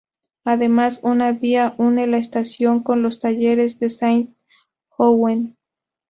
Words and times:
Además, 0.45 0.99
una 1.03 1.31
vía 1.31 1.75
une 1.77 2.07
la 2.07 2.17
estación 2.17 2.81
con 2.81 3.03
los 3.03 3.19
talleres 3.19 3.77
de 3.79 3.91
Saint-Ouen. 3.91 5.55